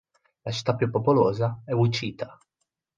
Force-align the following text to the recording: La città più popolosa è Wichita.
La 0.41 0.49
città 0.49 0.73
più 0.75 0.89
popolosa 0.89 1.61
è 1.63 1.73
Wichita. 1.75 2.35